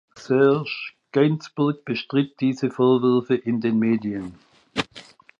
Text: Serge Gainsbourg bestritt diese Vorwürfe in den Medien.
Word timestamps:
Serge 0.15 0.93
Gainsbourg 1.11 1.85
bestritt 1.85 2.39
diese 2.39 2.71
Vorwürfe 2.71 3.35
in 3.35 3.61
den 3.61 3.77
Medien. 3.77 4.33